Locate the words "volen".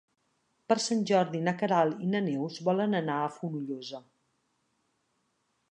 2.69-3.01